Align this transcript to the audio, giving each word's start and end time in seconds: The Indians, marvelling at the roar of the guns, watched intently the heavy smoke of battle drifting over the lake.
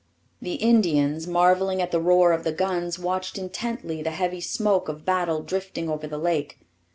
The 0.41 0.55
Indians, 0.55 1.27
marvelling 1.27 1.79
at 1.79 1.91
the 1.91 1.99
roar 2.01 2.31
of 2.31 2.43
the 2.43 2.51
guns, 2.51 2.97
watched 2.97 3.37
intently 3.37 4.01
the 4.01 4.09
heavy 4.09 4.41
smoke 4.41 4.89
of 4.89 5.05
battle 5.05 5.43
drifting 5.43 5.91
over 5.91 6.07
the 6.07 6.17
lake. 6.17 6.57